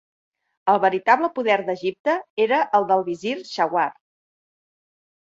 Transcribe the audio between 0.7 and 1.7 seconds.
El veritable poder